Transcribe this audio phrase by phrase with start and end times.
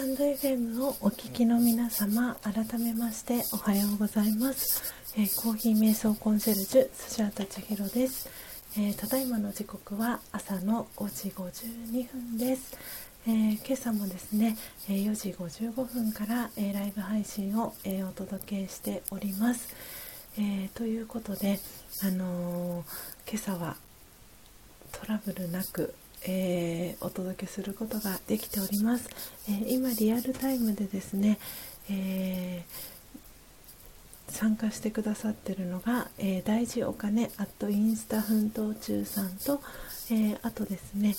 [0.00, 8.30] タンド FM をお聞きの皆様改めましておはようございます、えー、コーヒー瞑想コンシェルジュスジャータ千尋です、
[8.78, 12.78] えー、ただいまの時刻は朝の5時52分です、
[13.26, 14.56] えー、今朝もですね
[14.88, 19.68] 4時55分から、えライブ配信を、えお届けしております、
[20.38, 21.60] えということで、
[22.02, 22.84] あの
[23.30, 23.76] 今朝は
[24.92, 25.94] トラブルなく
[26.26, 29.08] えー、お届けすることができております、
[29.48, 31.38] えー、今リアルタイムでですね、
[31.90, 39.60] えー、参加してくださってるのが、え大事お金アットインスタ奮闘中さんと、
[40.10, 41.16] えあとですね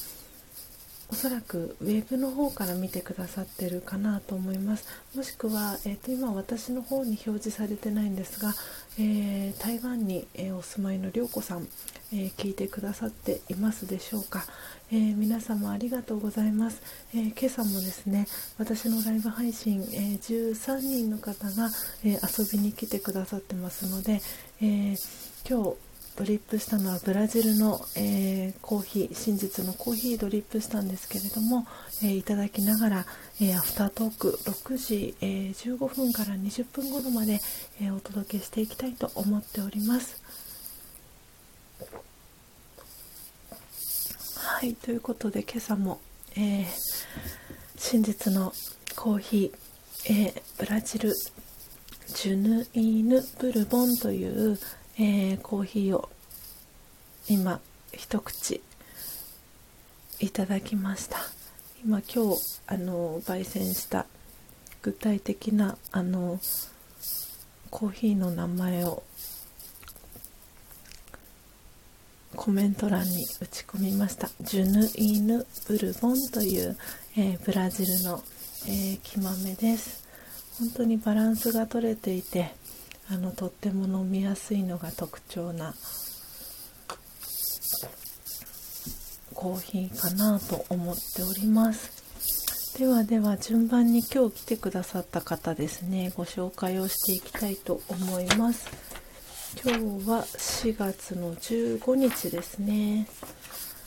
[1.12, 4.86] おそらくウェブの方から見てくださってるかなと思います。
[5.14, 8.54] もしくは、えーと、今私の方に表示されてないんですが、
[8.98, 11.68] えー、台湾に、えー、お住まいの涼子さん、
[12.14, 14.46] えー、聞いてくださっていますでしょうか、
[14.90, 16.82] え皆様ありがとうございます、
[17.14, 21.70] え今朝もですね私のライブ配信、え13人の方が、
[22.04, 24.22] え遊びに来てくださってますので、
[24.62, 24.96] え
[25.50, 25.76] 今日
[26.22, 31.66] ドリップしたのはブラジルの、えー、コーヒー真実のコーヒードリップしたんですけれども、
[32.04, 33.06] えー、いただきながら、
[33.42, 37.40] えー、アフタートーク6時、え15分から20分頃まで、
[37.82, 40.22] えお届けしていきたいと思っております。
[44.36, 46.02] はいということで今朝も、
[46.38, 46.68] え
[47.78, 48.54] 真実の
[48.96, 51.16] コーヒー、えブラジル
[52.14, 54.60] ジュヌイーヌブルボンという
[55.04, 56.10] えー、コーヒーを
[57.28, 57.60] 今
[57.92, 58.62] 一口
[60.20, 61.18] いただきました。
[61.84, 64.06] 今今日あの焙煎した
[64.84, 66.40] 具体的なあの
[67.72, 69.02] コーヒーの名前を
[72.36, 74.30] コメント欄に打ち込みました。
[74.42, 76.78] ジュヌイーヌ・ブルボンという、
[77.18, 78.24] えー、ブラジルの、
[78.68, 80.08] えー、木豆です。
[80.60, 82.54] 本当にバランスが取れていて
[83.14, 85.76] あのとっても飲みやすいのが特徴な
[89.34, 91.92] コーヒーかなと思っております。
[92.80, 96.14] ではでは順番に今日来てくださった方ですね。
[96.16, 98.70] ご紹介をしていきたいと思います。
[99.62, 103.08] 今日は4月の15日ですね。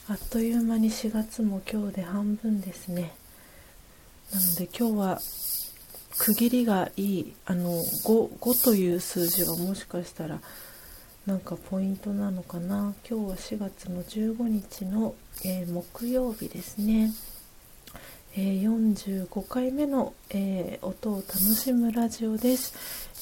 [0.07, 3.15] あっという間に4月も今日で半分ですね。
[4.31, 5.19] なので今日は
[6.17, 7.33] 区切りがいい。
[7.45, 10.39] あの 5, 5という数字がもしかしたら
[11.25, 12.93] なんかポイントなのかな。
[13.09, 17.11] 今日は4月の15日の、えー、木曜日ですね、
[18.35, 22.73] えー、45回目の、えー、音を楽しむラジオです、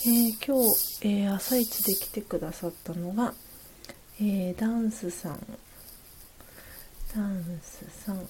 [0.06, 3.34] え今日、え朝一で来てくださったのが、
[4.22, 5.40] えダンスさん。
[7.16, 8.28] ダンスさん。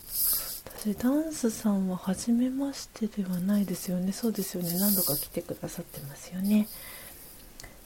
[0.84, 4.12] 私ダンスさんは初めましてではないですよね。
[4.12, 4.78] そうですよね。
[4.80, 6.68] 何度か来てくださってますよね。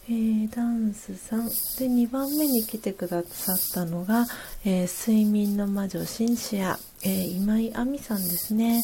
[0.10, 1.46] えー、ダンスさん。
[1.46, 4.26] で2番目に来てくださったのが、
[4.66, 8.84] えー、睡眠の魔女シンシア、えー、今井亜美さんですね。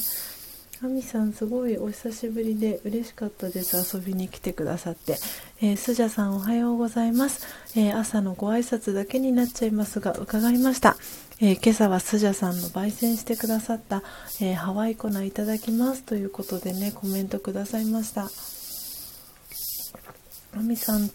[0.84, 3.98] 亜美さんすごいお久しぶりで嬉しかったです。
[3.98, 5.18] 遊びに来てくださって、
[5.60, 10.98] えー、スジャさんおはようございます、え朝のご挨拶だけになっちゃいますが伺いました。
[11.42, 14.04] えー、今朝はスジャさんの焙煎してくださった、
[14.40, 18.30] えー、ハワイ粉いただきますということでねコメントくださいました。
[20.56, 21.10] あみさん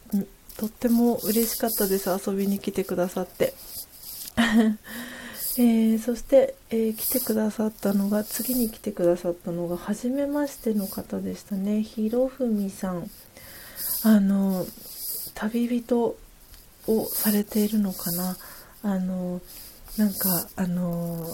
[0.56, 2.10] とっても嬉しかったです。
[2.10, 3.54] 遊びに来てくださって。
[5.56, 11.82] えー、そして、え、来てくださったのが次に来てくださったのが初めましての方でしたね。
[11.82, 13.08] ひろふみさん。
[14.02, 14.66] あの
[15.34, 16.16] 旅人
[16.86, 18.36] をされているのかな。
[18.82, 19.40] あの
[19.98, 21.26] なんかあの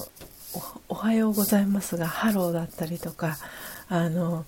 [0.89, 3.37] おはようございますがハローだったりとか
[3.89, 4.47] あの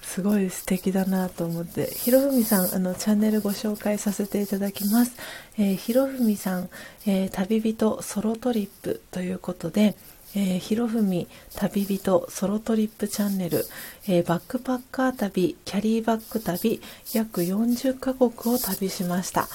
[0.00, 5.16] すごい素敵だなと思ってひろふみさんあのチャンネルご紹介させていただきます、
[5.58, 6.70] えー、ひろふみさん、
[7.06, 9.94] えー、旅人ソロトリップということで
[10.36, 13.66] えー、ひろふみ旅人ソロトリップチャンネル、
[14.06, 16.80] えー、バックパッカー旅キャリーバック旅
[17.12, 19.48] 約40カ国を旅しました、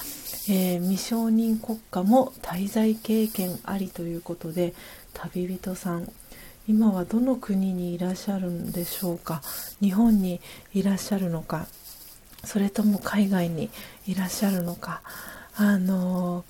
[0.48, 4.74] えー、未承認国家も滞在経験ありということで
[5.12, 6.10] 旅人さん
[6.68, 9.40] 今はどの国にいらっしゃるんでしょうか？
[9.80, 10.40] 日本に
[10.74, 11.66] いらっしゃるのか？
[12.44, 13.70] それとも海外に
[14.06, 15.00] いらっしゃるのか？
[15.56, 16.44] あのー、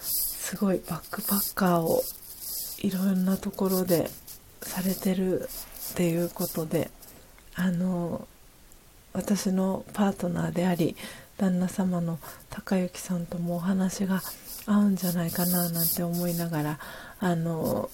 [0.00, 2.02] すごいバックパッカーを
[2.82, 4.10] いろんなところで
[4.62, 5.48] されてる
[5.92, 6.90] っていうことで
[7.54, 10.96] あのー、私のパートナーであり
[11.38, 12.18] 旦那様の
[12.50, 14.22] 高之さんともお話が
[14.66, 16.78] 合うんじゃないかななんて思いながら
[17.20, 17.88] あの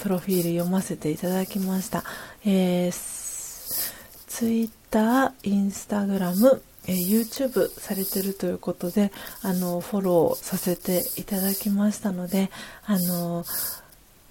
[0.00, 2.04] プロフィール読ませていただきました、
[2.44, 3.92] えー、
[4.26, 9.12] Twitter、Instagram、えー、YouTube されてるということで
[9.42, 12.50] あのフォローさせていただきましたので
[12.86, 13.44] あの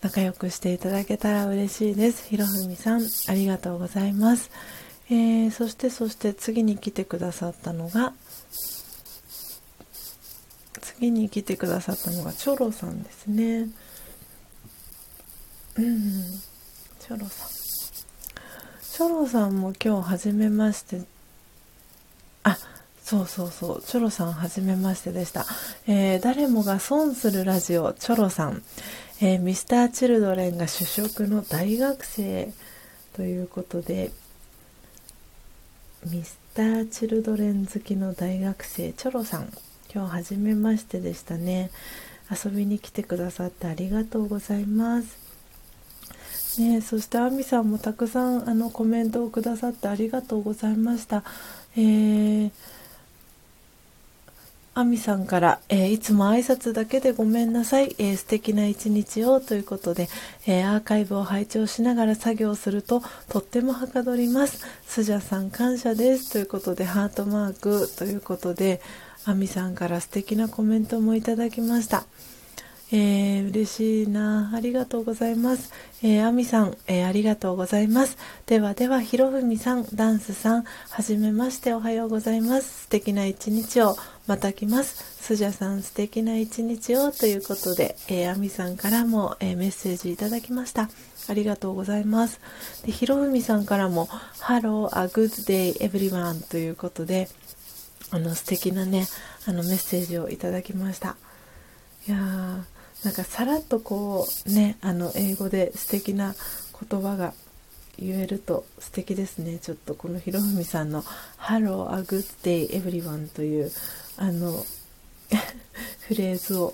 [0.02, 2.28] 仲良くしていただけたら嬉しいです。
[2.28, 4.50] ひろふみさんありがとうございます、
[5.12, 8.14] えー、そしてそして次に来てくださったのが
[11.02, 13.68] 次に来てくださったのがチョロさんですね。
[15.76, 16.12] うん。
[17.00, 17.50] チョロさん。
[18.84, 21.02] チョロさんも今日初めまして。
[22.44, 22.56] あ
[23.02, 23.82] そうそうそう。
[23.82, 25.48] チョロさんはじめましてでした、
[25.88, 28.62] えー、誰もが損するラジオチョロさん、
[29.22, 32.54] えー、ミスターチルドレンが主食の大学生
[33.14, 34.12] ということで
[36.06, 39.52] ミスターチルドレン好きの大学生チョロさん。
[39.94, 41.70] 今日はじめましてでしたね。
[42.32, 46.60] 遊びに来てくださってありがとうございます。
[46.60, 51.24] ねそしてあみさんもたくさんあのコメントをくださってありがとうございました。
[51.76, 52.52] えー
[54.74, 60.08] あみさんから、えー、いつも挨拶だけでごめんなさい、えー、素敵な一日をということで、
[60.48, 64.66] えー、アーカイブを拝聴しながら作業するととってもはかどります。
[64.86, 66.32] スジャさん感謝です。
[66.32, 68.82] ということでハートマークということで、
[69.26, 72.06] あみさんから素敵なコメントもいただきました。
[72.94, 74.52] えー、嬉しいな。
[74.54, 75.72] ありがとうございます。
[76.04, 78.18] えー、あみさん、えー、ありがとうございます。
[78.48, 82.82] ではでは、ひろふみさん、ダンスさん、はじめましておはようございます。
[82.84, 83.96] 素敵な一日を
[84.28, 85.22] また来ます。
[85.22, 90.90] スジャさん、素敵な一日をということで、えー、あみさんからも、えー、メッセージいただきました。
[91.30, 92.42] ありがとうございます。
[92.86, 94.10] で、ひろふみさんからも、
[94.42, 97.30] Hello, a good day everyone ということで、
[98.12, 99.08] あの素敵なね
[99.48, 101.16] あのメッセージをいただきました。
[102.08, 106.36] いやなんかさらっとこうねあの英語で素敵な
[106.90, 107.34] 言葉が
[107.98, 109.60] 言えると素敵ですね。
[109.60, 111.04] ちょっとこのひろふみさんの
[111.40, 113.72] 「Hello, a good day everyone」という
[114.18, 114.52] あの
[116.08, 116.74] フレーズを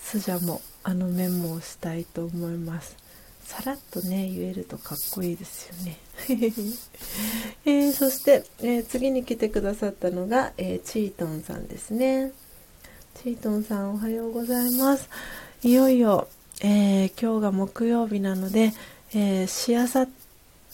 [0.00, 2.96] スジャもあのメモをしたいと思います。
[3.44, 5.98] さらっとね言えるとかっこいいですよね、
[7.64, 12.32] えー、そして、えー、次に来てくださったのが、えー、チートンさんですね。
[13.22, 15.08] チートンさんおはようございます。
[15.62, 16.28] いよいよ、
[16.62, 18.72] え今日が木曜日なので、
[19.14, 20.12] えしあさん？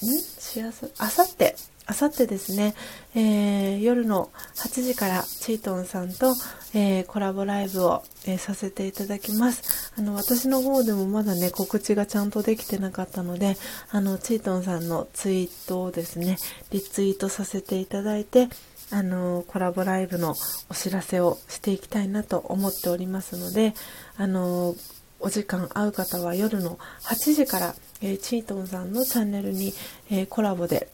[0.01, 1.57] しあさあさって
[1.91, 2.75] あさってですね、
[3.15, 6.35] えー、夜の8時からチートンさんと、
[6.75, 9.95] えー、コラボライブを、えー、させていただきます。
[9.97, 13.57] あの、私の方でもまだね、告知がちゃんとできてなかったので、
[13.91, 16.37] あの、チートンさんのツイートをですね、
[16.71, 18.51] リツイートさせていただいて、
[18.91, 20.35] あの、コラボライブの
[20.69, 23.73] お知らせをしていきたいなと思っておりますので、
[24.19, 24.75] あの、
[25.21, 29.73] お時間合う方は夜の8時から、えー、チートンさんのチャンネルに、
[30.11, 30.91] えー、コラボで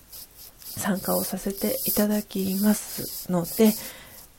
[0.79, 3.73] 参加をさせていただきますので、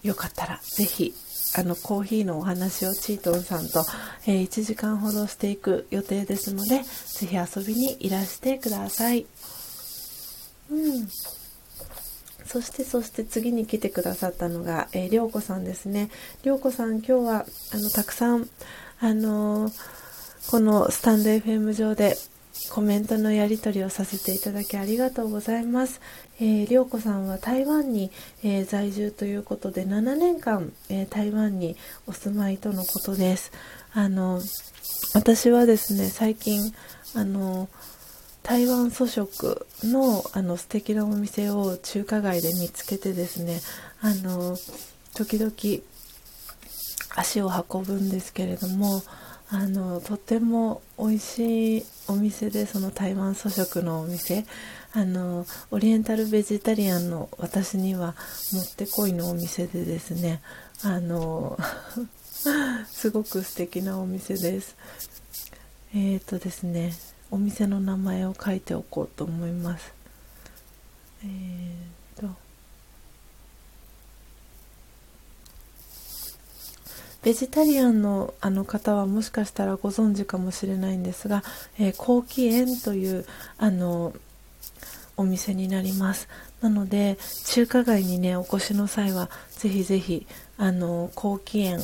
[0.03, 1.13] よかったらぜひ、
[1.57, 3.85] あの、コーヒーのお話をチートンさんと、
[4.27, 9.25] えー、1時間ほどしていく予定ですので、ぜひ遊びにいらしてください。
[10.69, 11.07] うん。
[12.45, 16.09] そして、そして次に来てくださったのが、えー、りょうこさんですね。
[16.43, 18.49] りょうこさん、今日は、あの、たくさん、
[18.99, 22.17] あのー、このスタンド FM 上で
[22.71, 26.01] コメントのやり取りをさせていただきありがとうございます。
[26.39, 28.11] えー、りょうこさんは台湾に、
[28.43, 31.75] えー、在住ということで7年間、えー、台湾に
[32.07, 33.51] お住まいとのことです。
[33.93, 34.41] あの
[35.13, 36.73] 私はですね最近
[37.13, 37.69] あの
[38.43, 43.59] 台湾素食のあの素敵なお店を中華街で見つけてですね
[44.01, 44.57] あの
[45.15, 45.51] 時々
[47.15, 49.01] 足を運ぶんですけれども
[49.49, 54.45] あのとても美味しいお店でその台湾素食のお店。
[54.93, 58.15] あのオリエンタルベジタリアンの私には
[58.53, 60.41] もってこいのお店でですね。
[60.83, 61.59] あの
[62.87, 64.75] すごく素敵なお店です。
[65.93, 66.93] えっ、ー、とですね
[67.29, 69.93] お店の名前を書いておこうと思います。
[71.23, 71.95] えー
[77.25, 81.41] ベジタリアンのあの方はもしかしたらご存知かもしれないんですが、
[81.79, 83.25] えー、高貴園という
[83.57, 84.13] あの
[85.17, 86.29] お店になります。
[86.61, 90.27] なので中華街にねお越しの際はぜひぜひ
[90.59, 91.79] あの高貴園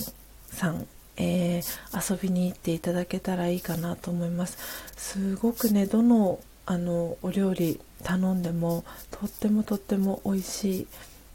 [0.52, 0.86] さん
[1.18, 4.60] えー、遊びに行っていただけたらいいかなと思います。
[4.96, 10.88] すごくねどのあのお料理頼んでもとってもとっても美味しい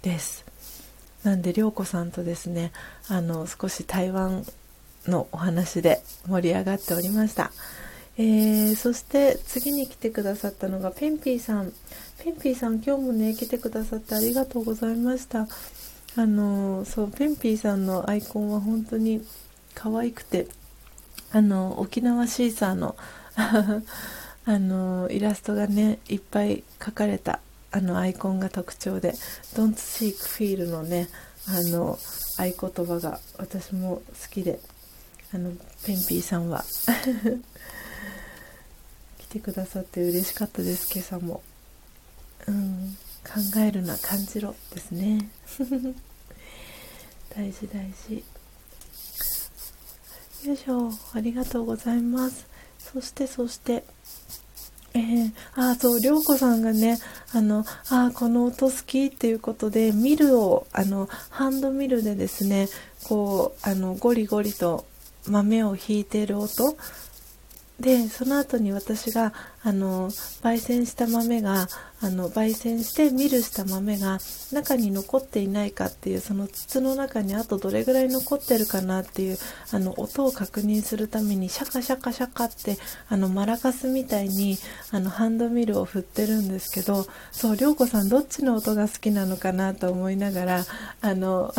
[0.02, 0.45] です。
[1.26, 2.70] なんで涼子さんとですね
[3.08, 4.44] あの少し台湾
[5.08, 7.50] のお話で盛り上がっておりました、
[8.16, 11.72] えー、そして次に来てくださったのがペンピーさん。
[12.22, 15.46] ペンピーさん今日もね来てくださってありがとうございました。
[16.16, 19.22] あのそうペンピーさんのアイコンは本当に
[19.74, 20.46] 可愛くて
[21.32, 22.96] あの沖縄シーサーの
[23.36, 27.40] あのイラストがねいっぱい描かれた
[27.76, 29.12] あのアイコンが特徴で
[29.54, 31.10] 「Don't Seek Feel」のね
[31.46, 31.98] あの
[32.38, 34.58] 合言葉が私も好きで
[35.34, 35.50] あの
[35.84, 36.64] ペンピーさんは。
[39.18, 41.42] 来てくださって嬉しかったです今朝も。
[42.46, 45.28] うん考えるな感じろですね。
[47.36, 48.24] 大事大事。
[50.48, 52.46] よいしょありがとうございます。
[52.78, 53.84] そしてそして
[54.96, 56.98] えー、あそう涼子さんがね
[57.34, 62.68] あのあこの音好きっていうことでミルをあのハンドミルでですね
[63.04, 64.86] こうあのゴリゴリと
[65.28, 66.76] 豆をひいている音。
[67.78, 69.34] でその後に私が
[69.66, 71.66] あの焙煎した豆が
[72.00, 74.20] あの焙煎してミルした豆が
[74.52, 79.38] 中に残っていないかっていうその筒の中にあとどれぐらい残ってるかなっていう
[79.72, 84.56] あの音を確認するためにシャカシャカシャカってあのマラカスみたいに
[84.92, 90.64] あのハンドミルを振ってるんですけどそう涼子さんどっちの音が好きなのかなと思いながら
[91.00, 91.52] あの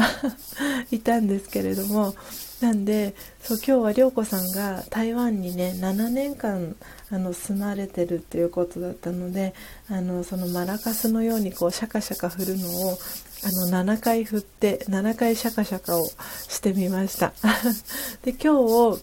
[0.92, 2.16] いたんですけれども
[2.62, 6.76] なんでそう今日は涼子さんが台湾にね7年間
[7.12, 9.54] あの住まれてるっていうことだったので
[9.90, 12.98] あのそのマラカスのようにこうシャカシャカ振るのを
[13.44, 16.08] あの7回振って7回シャカシャカを
[16.48, 17.34] してみました。
[18.24, 19.02] で今日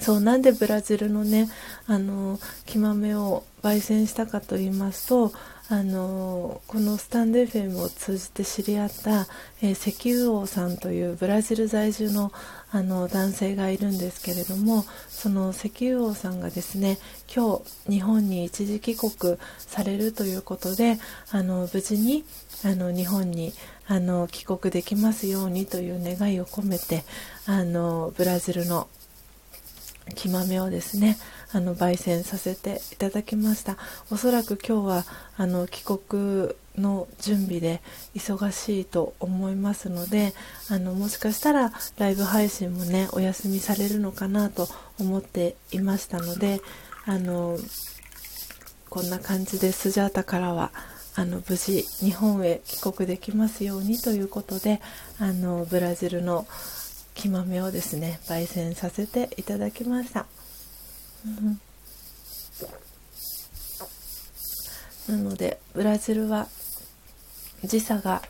[0.00, 1.48] そうなんでブラジルのね
[1.86, 5.32] あの木豆を焙煎したかと言いますと
[5.72, 9.26] あのこのスタンド FM を通じて知り合った、
[9.62, 12.30] えー、石油王さんというブラジル在住の
[12.70, 16.98] あの男性がいるんですけれどもその石油王さんがですね
[17.34, 20.98] 今日日本に一時帰国されるということで
[21.30, 22.26] あの無事に
[22.66, 23.54] あの日本に
[23.86, 27.02] あの帰国できますようにという願いを込めて
[27.46, 28.88] あのブラジルの
[30.16, 31.16] 木豆をですね
[31.52, 33.76] あの焙煎させていただきました。
[34.10, 35.04] おそらく今日は
[35.36, 37.82] あの帰国の準備で
[38.14, 40.32] 忙しいと思いますので
[40.70, 44.68] あのもしかしたらライブ配信もねお休みされるのかなと
[44.98, 46.60] 思っていましたので
[47.04, 47.58] あの
[48.88, 50.70] こんな感じでスジャータからは
[51.14, 54.80] あの無事日本へ帰国できますようにということで
[55.18, 56.46] あのブラジルの
[57.14, 60.26] 木豆をですね焙煎させていただきました、
[65.08, 66.48] なのでブラジルは
[67.64, 68.22] 時差が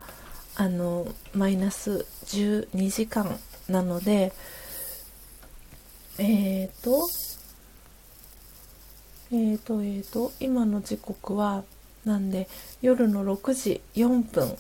[0.56, 3.39] あのマイナス12時間
[3.69, 4.32] なので
[6.19, 7.09] えっ、ー、と
[9.31, 11.64] えっ、ー、とえっ、ー、と今の時刻は
[12.05, 12.48] なんで
[12.82, 14.56] 夜の6時4分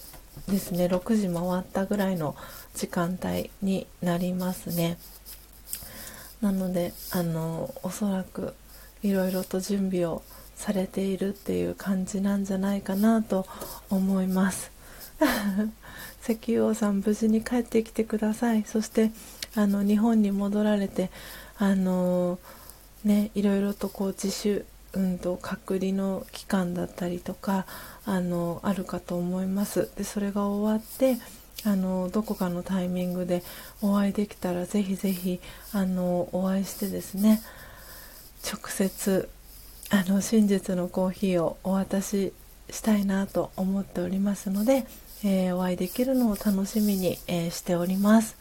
[0.48, 0.86] ですね。
[0.86, 2.34] 6時回ったぐらいの
[2.74, 4.98] 時間帯になりますね。
[6.42, 8.54] なのであのおそらく
[9.02, 10.22] いろいろと準備を
[10.56, 13.46] されているっていう感じなんじゃないかなと
[13.88, 14.70] 思います。
[16.22, 18.64] 石油王さん無事に帰ってきてください。
[18.64, 19.12] そして
[19.54, 21.10] あの日本に戻られて
[21.58, 22.38] あの
[23.04, 24.64] ねいろいろとこう自主
[24.94, 27.66] うんと隔離の期間だったりとか
[28.04, 29.90] あのあるかと思います。
[29.96, 31.18] でそれが終わって
[31.64, 33.42] あのどこかのタイミングで
[33.80, 35.40] お会いできたらぜひぜひ
[35.72, 37.40] あのお会いしてですね
[38.44, 39.28] 直接
[39.90, 42.32] あの真実のコーヒーをお渡し
[42.70, 44.86] したいなと思っておりますので、
[45.22, 48.36] えー、お会いできるのを楽しみに、えー、しております。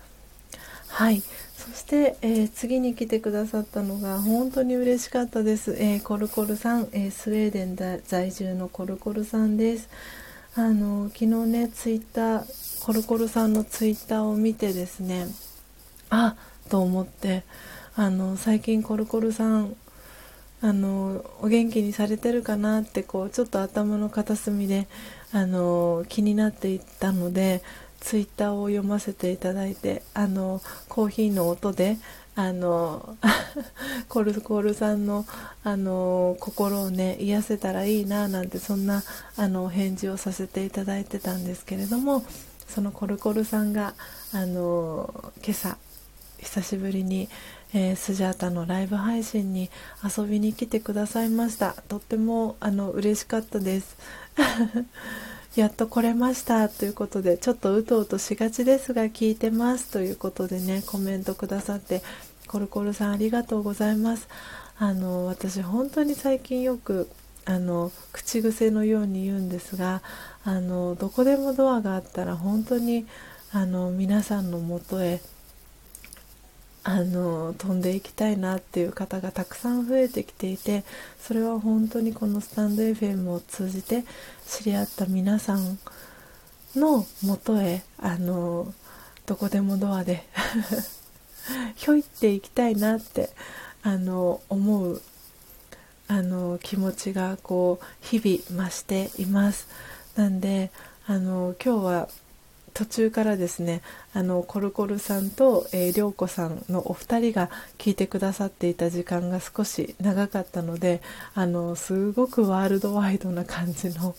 [0.87, 1.21] はい。
[1.21, 9.89] そして、えー、次に来てくださったのが本当に嬉しかったです、えコルコルさん、えスウェーデン在住のコルコルさんです。
[10.55, 15.27] あの昨日ねツイッターコルコルさんのツイッターを見てですね
[16.09, 16.35] あ
[16.69, 17.43] と思って
[17.95, 19.75] あの最近コルコルさん
[20.61, 24.87] あのお元気にされてるかなってこうちょっと頭の片隅で
[25.31, 27.61] あの気になっていたので
[27.99, 30.59] ツイッターを読ませていただいてあの
[30.89, 31.97] コーヒーの音で
[32.35, 33.15] あの
[34.09, 35.25] コルコルさんの
[35.63, 39.03] あの心をね癒せたらいいななんてそんな
[39.37, 42.23] あのお返事をさせていただいてたんですけれども
[42.71, 43.93] そのコルコルさんが
[44.33, 45.77] あの今朝
[46.39, 47.29] 久しぶりに、
[47.73, 49.69] えー、スジャータのライブ配信に
[50.03, 51.73] 遊びに来てくださいました。
[51.87, 53.95] とってもあの嬉しかったです。
[55.55, 59.89] やっと来れましたということでちょっとうとうとしがちですが聞いてます。
[59.89, 62.01] ということでねコメントくださって
[62.47, 64.27] コルコルさんありがとうございます。
[64.77, 67.09] あの私本当に最近よく
[67.45, 70.01] あの口癖のように言うんですが
[70.43, 73.07] あのどこでもドアがあったら本当に
[73.51, 75.21] あの皆さんのもとへ
[76.83, 80.83] あの飛んでいきたいなっていう方がたくさん増えてきていて
[81.19, 84.03] それは本当にこのスタンド FM を通じて
[84.47, 85.77] 知り合った皆さん
[86.75, 88.73] のもとへあの
[89.27, 90.23] どこでもドアで
[91.75, 93.29] ひょいっていきたいなって
[93.83, 95.01] あの思う
[96.11, 99.69] あの気持ちがこう日々増しています。
[100.17, 100.69] なんで
[101.07, 102.09] あの今日は
[102.73, 103.81] 途中からですね
[104.13, 111.01] あのコルコルさんと、えー、涼子さんのお二人が聞いてくださっていた時間が少し長かったので
[111.33, 114.13] あのすごくワールドワイドな感じの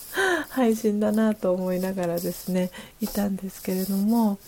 [0.48, 2.70] 配信だなと思いながらですね
[3.02, 4.38] いたんですけれども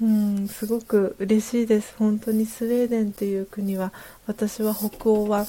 [0.00, 1.94] うんすごく嬉しいです。
[1.98, 3.92] 本当にスウェーデンという国は
[4.26, 5.46] 私は北欧は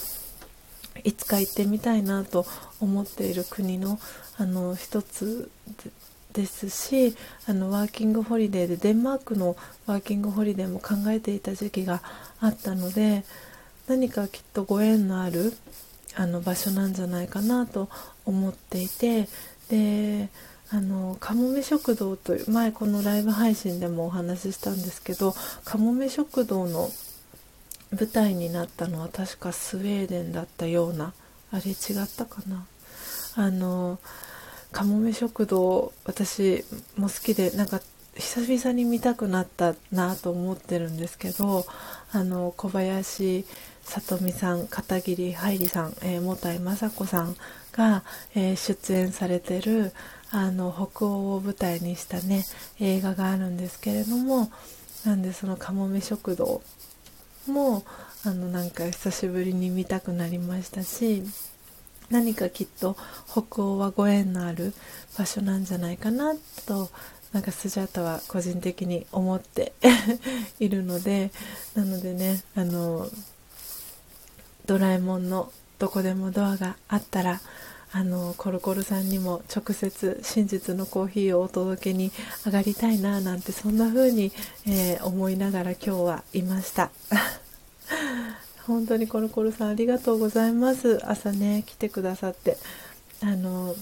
[1.04, 2.46] いつか行ってみたいなと
[2.80, 4.00] 思っている国の
[4.38, 5.50] あの一つ
[6.34, 7.16] ですし
[7.48, 9.58] あのワーキングホリデーでデンマークの
[9.88, 12.02] ワーキングホリデーも考えていた時期が
[12.40, 13.24] あったので
[13.88, 15.54] 何かきっとご縁のある
[16.16, 17.90] あの場所なんじゃないかなと
[18.26, 19.28] 思っていて
[19.70, 20.30] で
[20.70, 25.34] あのかもめ食堂という前このライブ配信でもお話ししたんですけど
[25.64, 26.90] かもめ食堂の
[27.92, 31.14] 舞台になったのは確かスウェーデンだったような。
[31.52, 31.76] あれ違っ
[32.16, 32.66] たかな？
[33.36, 34.00] あの
[34.74, 36.66] かもめ食堂私
[36.98, 37.80] も好きでなんか
[38.16, 41.66] 久々に見たくなったなと思ってるんですけど
[42.12, 43.46] あの小林
[43.84, 47.38] さ美さん片桐はいりさん、えー、元井雅子さん
[47.72, 48.04] が、
[48.36, 49.94] えー、出演されてる
[50.32, 52.44] あの北欧を舞台にしたね
[52.82, 54.52] 映画があるんですけれども
[55.06, 56.62] なんでそのかもめ食堂
[57.48, 57.84] も
[58.26, 61.24] あのなんか久しぶりに見たくなりましたし
[62.10, 62.96] 何かきっと
[63.30, 64.74] 北欧はご縁のある
[65.18, 66.34] 場所なんじゃないかな
[66.66, 66.90] と
[67.34, 69.74] なんかスジャータは個人的に思って
[70.60, 71.32] いるので
[71.76, 73.10] なのでねあの
[74.66, 77.42] ドラえもんのどこでもドアがあったら
[77.94, 82.12] あのコルコルさんにも直接真実のコーヒーをお届けに
[82.46, 84.32] 上がりたいななんてそんな風に、
[84.66, 86.92] えー、思いながら今日はいました。
[88.68, 92.58] 本当にコロコロさんありがとうございます朝ね来てくださって
[93.22, 93.74] あの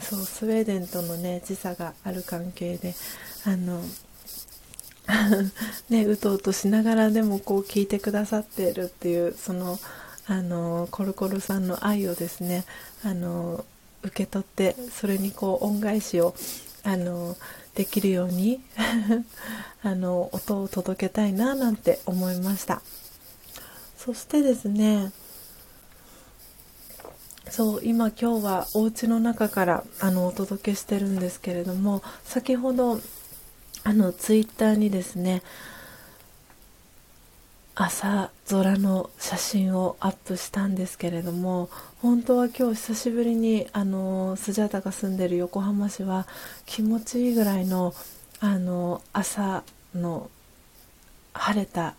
[0.00, 2.94] そうスウェーデンとのね時差がある関係で
[3.44, 3.82] あの
[5.90, 9.78] ねうとうとしながらでもこう聞いてくださってるっていうその
[10.28, 12.64] あのコロコロさんの愛をですね
[13.02, 13.64] あの
[14.02, 16.34] 受け取ってそれにこう恩返しを
[16.84, 17.36] あの
[17.74, 18.60] できるように
[19.82, 22.82] あの音を届けたいななんて思いました。
[23.96, 25.12] そしてですね
[27.50, 33.00] そう今今日はお家の中からあのお届けしてるんですけれども先ほど
[33.84, 35.42] あのツイッターにですね
[37.80, 41.70] 朝空の写真をアップしたんですけれども
[42.02, 46.26] 本当は今日久しぶりにあのスジャータが住んでる横浜市は
[46.66, 47.94] 気持ちいいぐらいの
[48.40, 49.62] あの朝
[49.94, 50.28] の
[51.32, 51.94] 晴れた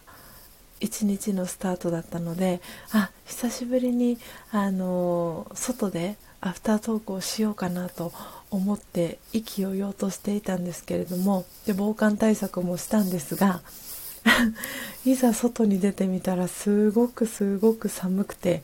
[0.81, 2.59] 一日のスタートだったので
[2.91, 4.17] あ久しぶりに
[4.51, 8.11] あの外でアフタートークをしようかなと
[8.51, 13.61] 思って意気揚々としていたんですけれどもで防寒対策もしたんですが
[15.05, 18.63] いざ外に出てみたらすごくすごく寒くて。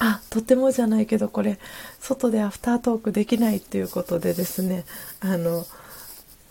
[0.00, 1.58] あとてもじゃないけどこれ
[2.00, 4.84] 外でアフタートークできないっていうことでですね
[5.18, 5.66] あの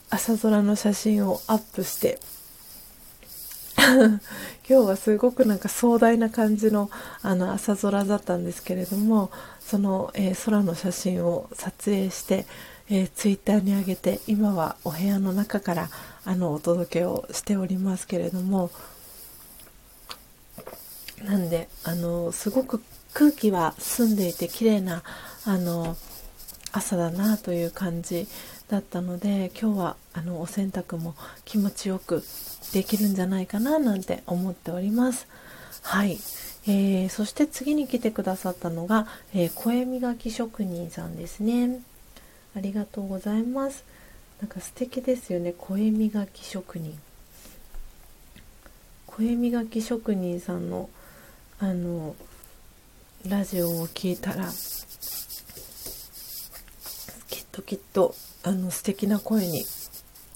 [0.10, 2.19] 朝空の写真をアップして
[3.78, 4.19] 今
[4.68, 6.90] 日はすごくなんか壮大な感じの
[7.22, 12.45] あの朝空だったんですけれどもその、えー、空の写真を撮影して、
[12.90, 15.90] えー、ツイッターに上げて今はお部屋の中から
[16.27, 18.69] あのお届けをしておりますけれども
[21.23, 22.83] なんであのすごく
[23.13, 25.03] 空気は澄んでいて綺麗な
[25.45, 25.95] あの
[26.73, 28.27] 朝だなという感じ
[28.67, 32.21] だったので今日はあのお洗濯も気持ちよく
[32.73, 35.27] できるんじゃないかななんて思っております。
[35.81, 36.17] はい、
[36.67, 41.79] えー、そして次に来てくださったのが、えー、声磨き職人さんですね。
[42.53, 43.85] ありがとうございます。
[44.41, 46.99] なんか素敵ですよね、声磨き職人。
[49.18, 50.91] 声磨き職人さんの
[51.59, 52.15] あの
[53.27, 54.47] ラジオを聞いたら
[57.27, 59.65] きっときっとあの素敵な声に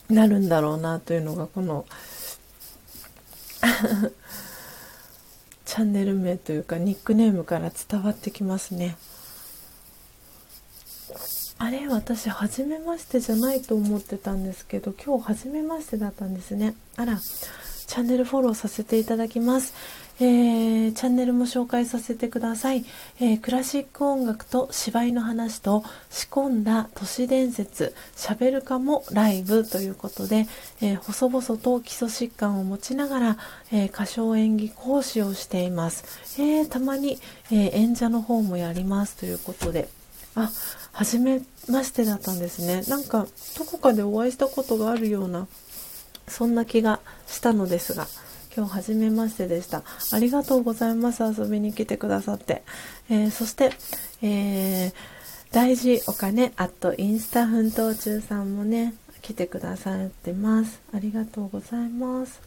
[0.10, 1.86] なるんだろうなというのがこの
[5.64, 8.98] チャンネル名というかニックネームから伝わってきますね
[11.64, 16.74] あれ私初めましてじゃないと思ってたんですけど今日初めましてだったんですね。
[16.98, 19.76] あらチャンネルフォローさせていただきます。
[20.20, 22.86] えー、チャンネルも紹介させてください、
[23.20, 30.48] えー、クラシック音楽と芝居の話と仕込んだ都市伝説しゃべるかもライブということで、
[30.80, 33.38] えー、細々と基礎疾患を持ちながら、
[33.72, 36.04] え歌唱演技講師をしています、
[36.40, 37.20] えたまに、
[37.52, 40.01] え演者の方もやりますということで。
[40.36, 40.50] あ
[40.94, 43.28] 初めましてだったんですねなんか
[43.58, 45.48] どこかでお会いしたことがあるような
[46.28, 48.08] そんな気がしたのですが
[48.56, 49.84] 今日初めましてでした。
[50.12, 51.24] ありがとうございます。
[51.24, 52.64] 遊びに来てくださって。
[53.10, 53.72] えー、そして、
[54.22, 54.94] えー、
[55.54, 60.82] 大事お金、あとインスタ奮闘中さんもね、来てくださってます。
[60.94, 62.42] ありがとうございます。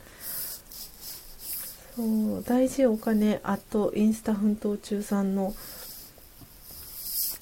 [1.97, 5.55] そう、大事お金、あとインスタ奮闘中さんの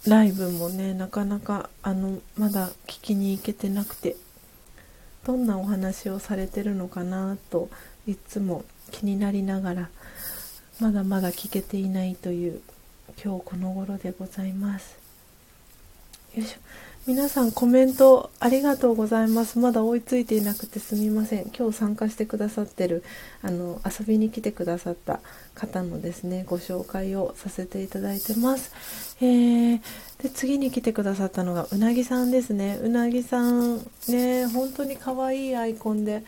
[0.06, 4.16] ライブもね、なかなか、あの、まだ聞きに行けてなくて、
[5.24, 7.68] どんなお話をされてるのかなと
[8.06, 9.88] いつも気になりながら
[10.80, 12.60] まだまだ聞けていないという
[13.22, 14.98] 今日この頃でございます。
[16.34, 16.58] よいしょ。
[17.04, 19.58] 皆さんコメントありがとうございます。
[19.58, 21.50] まだ追いついていなくてすみません。
[21.50, 23.02] 今日参加してくださってる
[23.42, 25.18] あの遊びに来てくださった
[25.52, 29.16] 方のですねご紹介をさせていただいてます。
[29.20, 29.80] えー、
[30.22, 32.78] で次に来てくださったのがうなぎさんですね。
[32.80, 36.22] うなぎさんね本当に可愛いアイコンで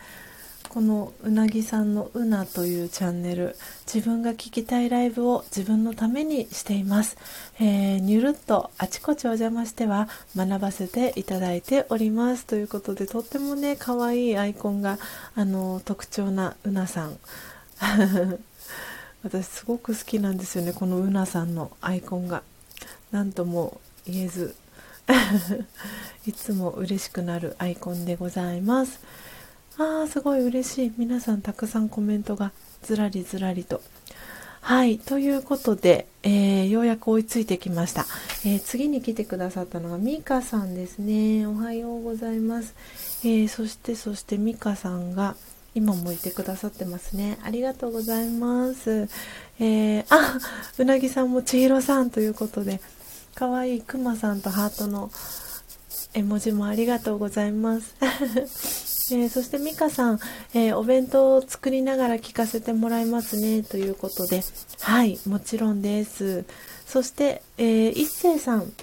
[0.75, 7.15] このうなぎさんのうなというチャンネル自分が聞きたいライブを自分のためにしています、
[7.61, 12.45] えー、にゅるっとあちこちお邪魔しては学ばせていただいております。
[12.45, 14.99] ということでとってもね可愛いアイコンが
[15.35, 17.17] あの特徴なうなさん。
[19.23, 22.43] 私すごく好きなんですよねこのうなさんのアイコンが。
[23.11, 24.53] 何とも言えず。
[26.27, 28.99] いつも嬉しくなるアイコンでございます。
[29.77, 33.81] あーすごい嬉しい皆さんたくさんコメントがずらりずらりと
[34.61, 38.05] はいということで、えー、ようやく追いついてきました、
[38.45, 42.73] えー、次に来てくださったのがミカさんですねおはようございます、
[43.23, 45.35] えー、そしてそしてミカさんが
[45.75, 47.37] 今もいてくださってますね。
[47.43, 49.09] ありがとうございます。
[49.59, 50.39] えー、あ、
[50.77, 52.79] うなぎさんも千尋さんということで、
[53.35, 55.11] かわいいくまさんとハートの
[56.13, 58.94] 絵文字もありがとうございます。
[59.11, 60.19] えー、そして美香さん、
[60.55, 64.41] えー、お弁当を作りながら聞かせてもらいますねということで。
[64.81, 66.43] はいもちろんです。
[66.87, 68.73] そして、えー、一星さん。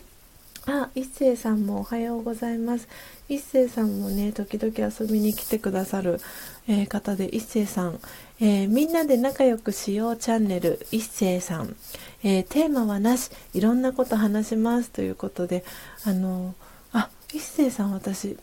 [0.65, 2.87] あ一星さんもおはようございます。
[3.29, 6.21] 一星さんもね時々遊びに来てくださる、
[6.69, 7.99] え方で一星さん、
[8.39, 11.75] えみんなで仲良くしようチャンネル一星さん、
[12.23, 13.33] えテーマはなし。
[13.55, 15.65] いろんなこと話しますということで。
[16.05, 16.55] あの
[16.93, 18.37] あ一星さん私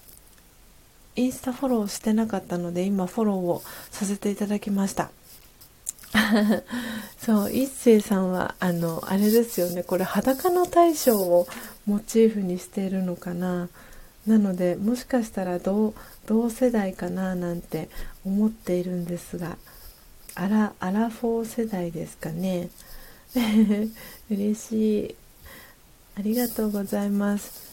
[1.20, 5.12] インスタフォローしてなかったので今フォローをさせていただきました。
[7.20, 9.84] そう一星さんはあのあれですよね。
[9.84, 11.46] これ裸の大将を
[11.86, 13.68] モチーフにしているのかな。
[14.26, 15.94] なのでもしかしたら同
[16.26, 17.90] 同世代かななんて
[18.26, 19.58] 思っているんですが
[20.36, 22.70] アラアラフォー世代ですかね。
[24.32, 25.16] 嬉しい。
[26.16, 27.69] ありがとうございます。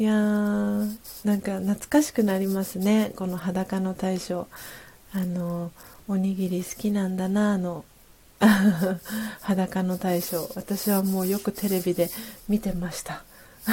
[0.00, 4.46] いやーなんか懐かしくなりますねこの裸の大将。
[5.12, 5.72] あの
[6.08, 7.84] おにぎり好きなんだなあの
[9.42, 10.50] 裸の大将。
[10.54, 12.08] 私はもうよくテレビで
[12.48, 13.24] 見てました。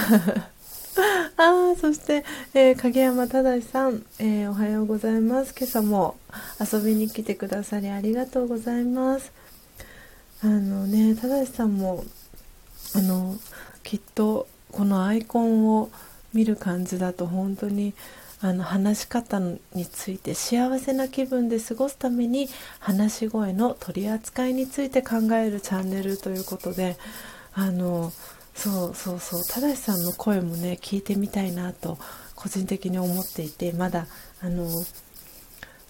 [1.37, 5.55] ああそして、えー、影山正さん、えー、おはようございます。
[5.57, 6.17] 今朝も
[6.59, 9.31] 遊びに来てくださりありがとうございます。
[10.43, 12.03] あのね正さんも
[12.93, 13.37] あの
[13.81, 15.89] きっとこのアイコンを
[16.37, 17.95] 見る感じだと本当に
[18.41, 19.57] あの話し方に
[19.91, 22.47] ついて幸せな気分で過ごすために
[22.79, 26.95] 話し声の取り扱いについて考えるチャンネルということで
[27.53, 28.11] あの
[28.53, 31.97] そうそうそう正さんの声もね聞いてみたいなと
[32.35, 34.05] 個人的に思っていてまだ
[34.41, 34.69] あの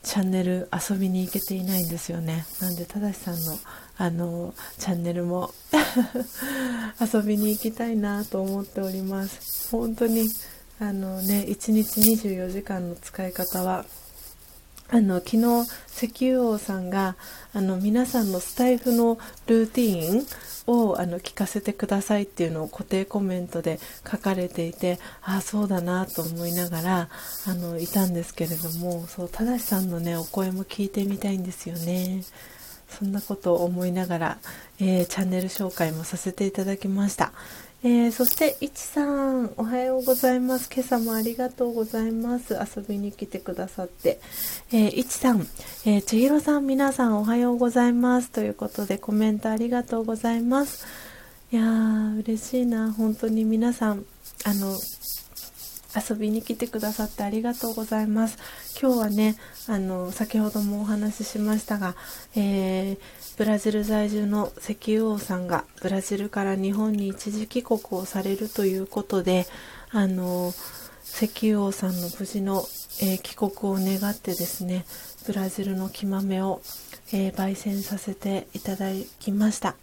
[0.04, 2.46] チャンネル遊びに行けていないんですよね。
[2.62, 3.58] なんで正さんの
[3.98, 5.52] あのチャンネルも
[7.02, 10.30] 遊びに行きたいなと思っております本当に
[10.80, 13.86] あのね1日24時間の使い方は
[14.90, 17.18] あの昨日石油王さんが
[17.54, 19.18] あの皆さんのスタイフの
[19.48, 20.26] ルーティーン
[20.68, 23.80] をあの聞かせてくださいっていうのを固定コメントで
[24.10, 27.10] 書かれていてああそうだなと思いながら
[27.48, 32.24] あのいたんですけれどもそう正さんのねお声も聞いてみたいんですよね。
[32.90, 34.38] そんなことを思いながら、
[34.80, 37.32] えー、チャンネル紹介もさせていただきました。
[37.84, 40.68] えー、そして、いちさん、おはようございます。
[40.74, 42.56] 今朝もありがとうございます。
[42.56, 44.20] 遊びに来てくださって。
[44.72, 45.48] えー、いちさん、
[45.86, 48.32] えー、ちひろさん、皆さんおはようございます。
[48.32, 50.88] ということで、コメントありがとうございます。
[51.52, 52.92] いやー、嬉しいな。
[52.92, 54.06] 本当に皆さん、
[54.44, 54.76] あの、
[55.98, 58.38] 遊びに来てくださってありがとうございます。
[58.80, 59.36] 今日はね、
[59.68, 61.96] あの、先ほどもお話ししましたが、
[62.36, 62.98] えー、
[63.38, 69.48] ブラジル在住の石油王さんがブラジルから日本に一時帰国をされるということで、
[69.92, 70.54] あの、
[71.04, 72.66] 石油王さんの無事の、
[73.02, 74.86] えー、帰国を願ってですね、
[75.26, 76.62] ブラジルの木豆を、
[77.12, 79.76] えー、焙煎させていただきました。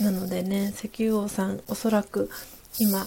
[0.00, 2.30] なのでね、石油王さん、おそらく
[2.78, 3.06] 今、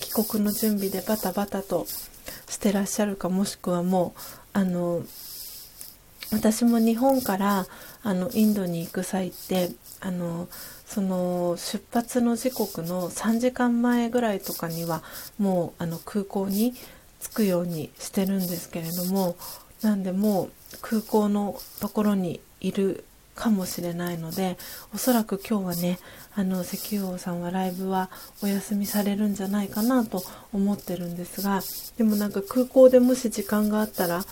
[0.00, 1.86] 帰国の準備でバタバタと
[2.48, 4.20] してらっしゃるか、もしくはもう、
[4.52, 5.02] あの、
[6.32, 7.66] 私も日本から
[8.02, 9.70] あのインドに行く際って
[10.00, 10.48] あの
[10.84, 15.02] その出発の時刻の3時間前ぐらいとかには
[15.38, 16.74] もうあの空港に
[17.20, 19.36] 着くようにしてるんですけれども
[19.82, 20.50] なんでもう
[20.82, 23.04] 空港のところにいる
[23.34, 24.56] かもしれないので
[24.94, 25.98] おそらく今日はね
[26.38, 28.10] あの石油王さんはライブは
[28.42, 30.22] お休みされるんじゃないかなと
[30.52, 31.62] 思ってるんですが
[31.96, 34.22] でもなんか空港でもし時間があったら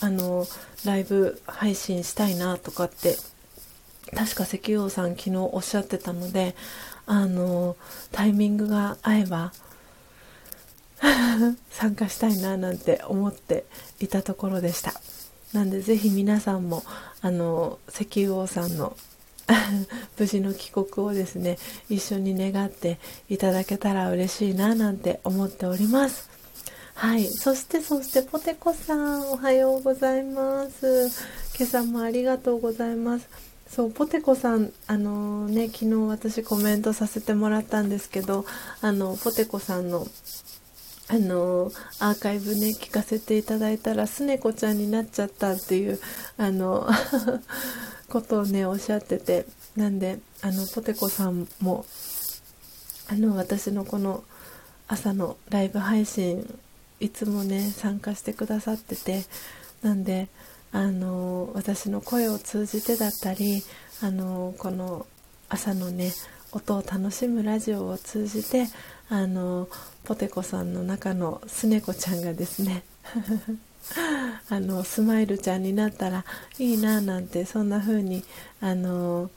[0.00, 0.46] あの
[0.84, 3.16] ライブ配信したいなとかって
[4.14, 6.54] 確か石油王さん昨日おっしゃってたので
[7.06, 7.76] あの
[8.12, 9.52] タイミングが合えば
[11.70, 13.64] 参加したいななんて思って
[14.00, 14.94] いたところでした。
[15.52, 16.82] なんでぜひ皆さんも
[17.20, 18.96] あの石油王さんの
[20.18, 21.58] 無事の帰国をですね
[21.88, 22.98] 一緒に願って
[23.28, 26.34] いただけたら嬉しいななんて思っております
[26.94, 27.26] はい。
[27.26, 31.08] そして、そして、ポテコさん、おはようございます。
[31.58, 33.28] 今朝もありがとうございます。
[33.68, 38.46] そう、ポテコさん、あのー、ね、昨日私コメントさせてもらったんですけど、
[38.80, 40.06] あの、ポテコさんの、
[41.14, 41.70] あの、
[42.00, 46.00] アーカイブね、聞かせていただいたら、すねこちゃんになっちゃったっていう、
[46.36, 46.88] あの、
[48.08, 49.46] ことをね、おっしゃってて、
[49.76, 51.84] なんで、あの、ポテコさんも、
[53.08, 54.24] あの、私のこの
[54.86, 56.58] 朝のライブ配信
[57.00, 59.24] いつもね参加してくださってて
[59.82, 60.28] なんで
[60.72, 63.62] あの私の声を通じてだったり
[64.02, 65.06] あのこの
[65.48, 66.12] 朝のね
[66.54, 68.68] 音を楽しむラジオを通じて
[69.08, 69.68] あの
[70.04, 72.84] ポテコさんの中のすねこちゃんがですね
[74.48, 76.24] あのスマイルちゃんになったら
[76.58, 78.24] いいななんてそんな風に
[78.60, 79.30] あの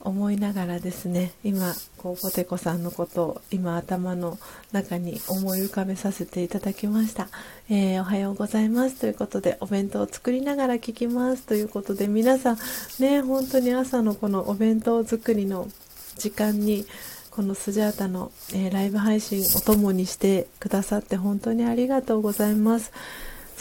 [0.00, 4.38] 思いながらですね今こうポテコさんのことを今頭の
[4.72, 7.28] 中に思い浮かべさせていただきました、
[7.68, 8.96] えー、おはようございます。
[9.00, 11.42] ということでお弁当を作りながら聞きます。
[11.44, 12.58] ということで皆さん
[12.98, 15.68] ね本当に朝のこのお弁当作りの
[16.16, 16.86] 時間に
[17.30, 22.92] このスジャータの、えー、ライブ配信お供にしてくださって本当にありがとうございます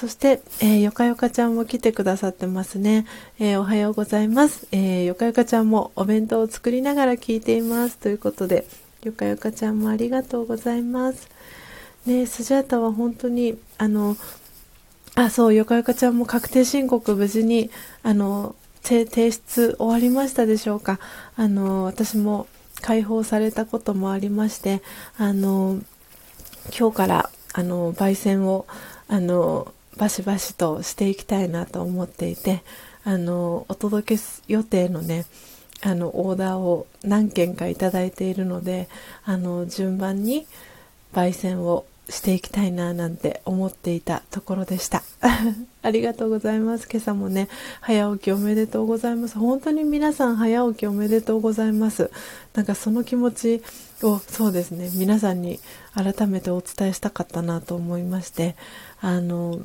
[0.02, 3.06] そして、えー、よかよかちゃんも来てくださってますね。
[3.38, 4.68] えー、おはようございます。
[4.72, 7.99] えー、よかよかちゃんもお弁当を作りながら聞いています。
[7.99, 8.65] ということで、
[9.03, 11.30] よかよかちゃんもありがとうございます。
[12.07, 14.18] ねスジャータは本当に、あの、
[15.14, 17.69] あ、そう、よかよかちゃんも確定申告無事に、
[18.02, 20.99] あの、提出終わりましたでしょうか。
[21.36, 22.48] あの、私も
[22.82, 24.82] 解放されたこともありまして、
[25.18, 25.80] あの、
[26.78, 28.66] 今日から、あの、焙煎を、
[29.08, 32.64] あの、バシバシとしていきたいなと思っていて
[33.03, 35.26] あのお届け予定のね
[35.84, 38.88] あのオーダーを何件かいただいているので
[39.26, 40.45] あの順番に
[41.14, 45.01] 焙煎をしていきたいななんて思っていたところでした。
[45.81, 46.88] ありがとうございます。
[46.91, 47.47] 今朝もね
[47.79, 49.39] 早起きおめでとうございます。
[49.39, 52.11] 本当に皆さん早起きおめでとうございます。
[52.53, 53.63] なんかその気持ち
[54.03, 55.59] をそうですね皆さんに
[55.93, 58.55] 改めてお伝えしたかったなと思いまして
[58.99, 59.59] あの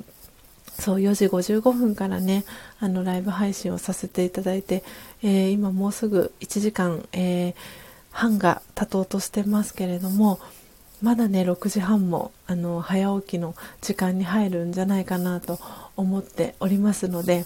[0.79, 2.45] そう4時55分からね
[2.81, 4.85] あのライブ配信をさせていただいて、
[5.23, 7.55] えー、今もうすぐ1時間、えー、
[8.11, 10.39] 半が経とうとしてますけれども
[11.03, 15.59] まだね6時半もあの早起きの時間に入るんじゃないかなと
[15.97, 17.45] 思っておりますので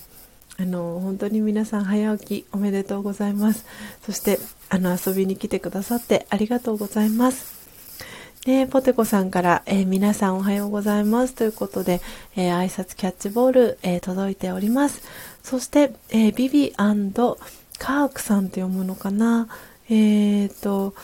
[0.58, 3.64] あの本当に皆さん早起きおめでとうございます。
[4.02, 7.60] そしてあの遊びに来てくださってありがとうございます。
[8.46, 11.34] ね、ポテコさんから、えー、皆さんおはようございます。
[11.34, 12.00] ということで、
[12.36, 15.02] えー、挨拶キャッチボール、えー、届いております。
[15.42, 19.48] そして、えビビカークさんと読むのかな。
[19.90, 20.94] えっ、と、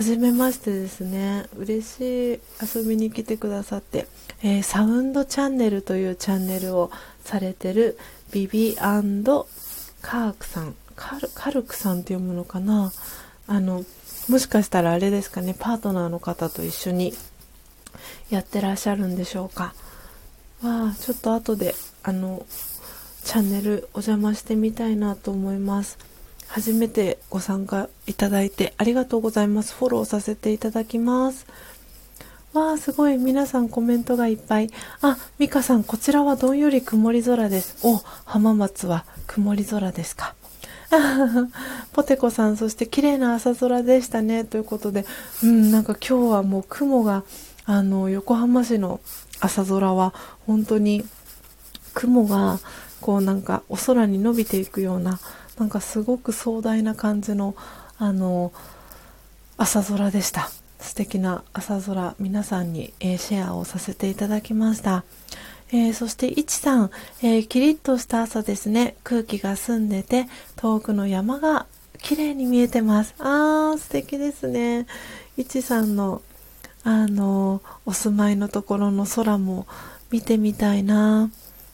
[0.00, 1.44] 初めましてですね。
[1.58, 2.40] 嬉しい
[2.74, 4.06] 遊びに来てくださって、
[4.42, 6.90] えー、サウンドチャンネルというチャンネルを
[7.22, 7.98] されてる
[8.32, 10.74] ビビカークさん。
[10.96, 12.90] カルカルクさんって読むのかな？
[13.46, 13.84] あの
[14.30, 15.54] もしかしたらあれですかね。
[15.58, 17.12] パートナーの方と一緒に
[18.30, 19.74] やってらっしゃるんでしょうか。
[20.62, 22.46] わあちょっと後であの
[23.24, 25.98] チャンネルお邪魔してみたいなと思います。
[26.50, 29.72] 初めてご参加いただいてありがとうございます。
[29.72, 31.46] フォローさせていただきます。
[32.52, 33.18] わあすごい。
[33.18, 34.68] 皆さんコメントがいっぱい。
[35.00, 37.86] あミカさんこちらはどんより曇り空です。
[37.86, 40.34] お浜松は曇り空ですか。
[41.94, 44.44] ポテコさんそして綺麗な朝空でしたね。
[44.44, 45.06] ということで
[45.44, 47.22] うんなんか今日はもう雲が
[47.64, 48.98] あの横浜市の
[49.38, 50.12] 朝空は
[50.48, 51.04] 本当に
[51.94, 52.58] 雲が
[53.00, 55.20] こうなんかお空に伸びていくような
[55.60, 57.54] なんかすごく壮大な感じの
[57.98, 58.50] あの
[59.58, 60.50] 朝空でした。
[60.80, 65.04] 素敵な朝空皆さんに、えー、シェアをさせていただきました、
[65.70, 66.90] えー、そしていちさん、
[67.22, 68.96] えー、キリッとした朝ですね。
[69.04, 70.26] 空気が澄んでて
[70.56, 71.66] 遠くの山が
[71.98, 73.14] 綺麗に見えてます。
[73.18, 74.86] あー素敵ですね。
[75.36, 76.22] いちさんの
[76.82, 79.66] あのお住まいのところの空も
[80.10, 81.30] 見てみたいな。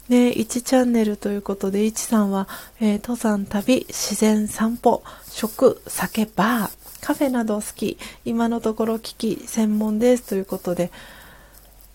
[0.08, 2.48] ね、1チャンネルということで、1さんは、
[2.80, 10.90] えー、登山、旅、自然、散歩、食、酒、バー、カフェなど好き、今のところ機器専門ですということで、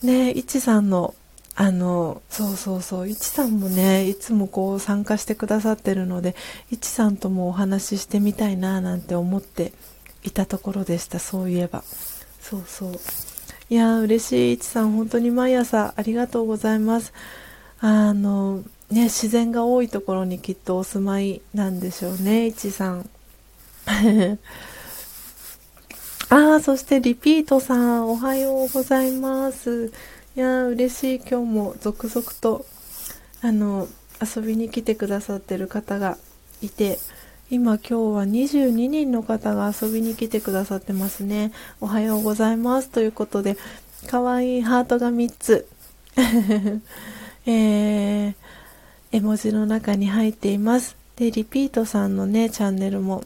[0.03, 1.13] ね、1さんの、
[1.55, 6.35] あの、そうそうそう、1さんもね、いつもこう参加してくださってるので、
[6.71, 9.73] 1さんともお話ししてみたいななんて思って
[10.23, 11.83] いたところでした、そういえば。
[12.41, 12.99] そうそう。
[13.69, 17.13] いや、嬉しい、1さん、本当に毎朝ありがとうございます。
[17.83, 23.09] あのね自然が多いところにきっとお住まいなんでしょうねいちさん。
[26.29, 29.91] ああそしてリピートさんおはようございます。
[30.35, 31.19] いや嬉しい。
[31.19, 32.65] 今日も続々と
[33.41, 33.87] あの
[34.21, 36.17] 遊びに来てくださってる方が
[36.61, 36.99] いて
[37.49, 41.51] 今今日は22人の方が遊びに来てくださってますね。
[41.81, 42.89] おはようございます。
[42.89, 43.57] ということで
[44.05, 45.67] かわいいハートが3つ。
[47.45, 48.35] えー、
[49.11, 50.95] 絵文字の中に入っています。
[51.15, 53.23] で、リピートさんのね、チャンネルも、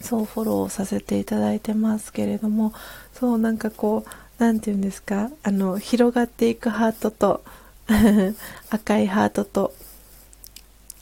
[0.00, 2.72] そうフォローさせていただいてますけれども、
[3.14, 7.42] そうなんかこう、何て言うんですか、あの、広がっていくハートと、
[8.70, 9.74] 赤いハートと、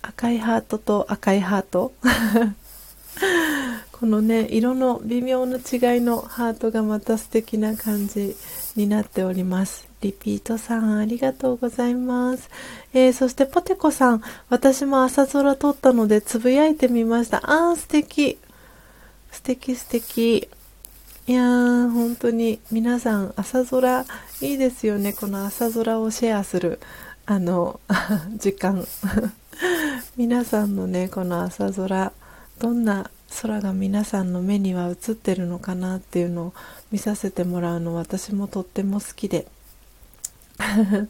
[0.09, 1.93] 赤いハートと赤いハート
[3.93, 8.35] このね色の微妙な違いのハートがまた素敵な感じ
[8.79, 9.89] になっております。
[10.01, 12.49] リピートさんありがとうございます、
[12.95, 17.39] えー、そしてポテコさん私も朝空撮ったのでつぶやいてみました。
[17.39, 18.39] あー素敵。
[19.33, 20.49] 素敵素敵。
[21.27, 24.07] いやー本当に皆さん朝空
[24.41, 25.13] いいですよね。
[25.13, 26.79] この朝空をシェアする
[27.27, 27.81] あの
[28.39, 28.87] 時間。
[30.17, 32.13] 皆さんのねこの朝空
[32.61, 33.11] どんな
[33.43, 36.55] 空が皆さんの目には映ってるのかなっていうのを
[36.91, 39.47] 見させてもらうの私もとっても好きで。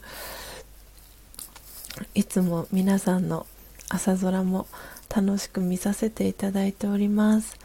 [2.14, 3.46] いつも皆さんの
[3.88, 4.66] 朝空も
[5.14, 7.56] 楽しく見させていただいております。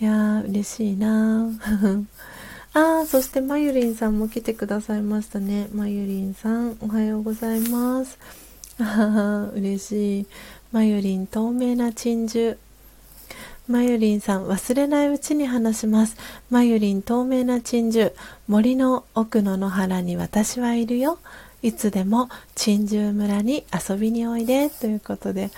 [0.00, 1.48] いやー嬉しいな。
[2.74, 5.68] あーそしてまゆりんさんも来てくださいましたね。
[5.72, 8.18] まゆりんさんおはようございます。
[8.78, 10.26] あ 嬉しい。
[10.72, 12.56] まゆりん透明な珍珠
[13.68, 16.16] まゆりんさん、忘れないうちに話します。
[16.50, 18.12] まゆりん、透明な珍珠。
[18.48, 21.20] 森の奥の野原に私はいるよ。
[21.62, 24.68] いつでも珍珠村に遊びにおいで。
[24.68, 25.52] ということで、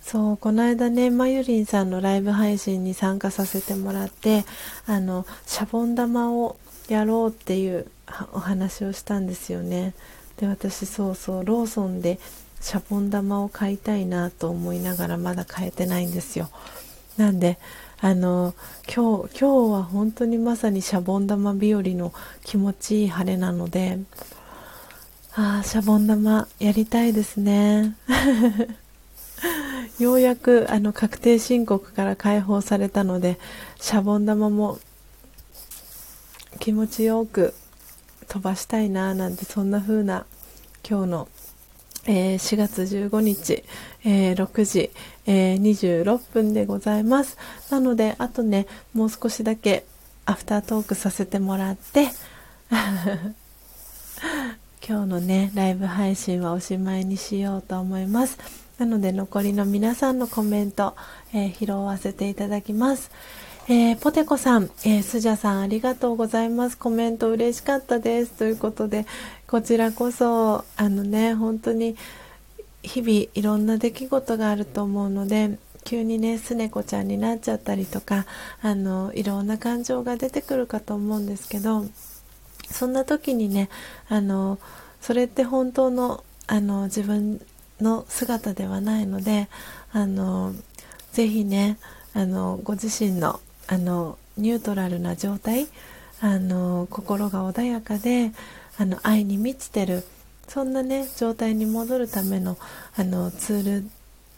[0.00, 4.46] そう、この間ね、まゆりんさんのライブ配信に参加させてもらって、
[4.86, 6.56] あの、シャボン玉を
[6.88, 7.86] やろうっていう
[8.32, 9.92] お話をしたんですよね。
[10.38, 12.18] で、私、そうそう、ローソンで
[12.62, 16.48] シャボン玉を買いたいなと思いながらまだ買えてないんですよ。
[17.16, 17.58] なんで
[18.00, 18.54] あの
[18.86, 22.12] 今日今日は本当にまさにシャボン玉日和の
[22.44, 23.98] 気持ちいい晴れなので
[25.34, 27.96] あシャボン玉やりたいですね。
[29.98, 33.38] ようやくあの確定申告から解放されたので
[33.80, 34.78] シャボン玉も
[36.58, 37.54] 気持ちよく
[38.28, 40.26] 飛ばしたいななんてそんな風な
[40.88, 41.28] 今日の
[42.06, 43.64] えー、4月15日、
[44.04, 44.90] えー、6時、
[45.26, 47.38] えー、26分でございます。
[47.70, 49.84] なので、あとね、もう少しだけ
[50.26, 52.08] アフタートークさせてもらって、
[54.86, 58.38] 今日のね、ライブ配信はおしまいにしようと思います。
[58.78, 60.94] なので、残りの皆さんのコメント、
[61.32, 63.10] え拾わせていただきます。
[63.66, 66.76] えー、ポテコさん、えー、スジャさんありがとうございます。
[66.76, 68.32] コメント嬉しかったです。
[68.32, 69.06] ということで、
[69.54, 71.94] こちらこそ、あのね、本当に
[72.82, 78.26] 日々いろんな出来事があると思うので、急にね、すねこちゃんになっちゃったりとか、
[78.62, 81.86] あの、いろんな感情が出てくるかと思うんですけど、
[82.68, 83.68] そんな時にね、
[84.08, 84.58] あの、
[85.00, 87.40] それって本当の、あの、自分
[87.80, 89.46] の姿ではないので、
[89.92, 90.52] あの、
[91.12, 91.78] ぜひね、
[92.12, 95.68] あの、ご自身のあのニュートラルな状態
[96.20, 98.32] あの心が穏やかで
[98.78, 100.04] あの愛に満ちてる
[100.48, 102.58] そんなね状態に戻るための
[102.96, 103.90] あのツール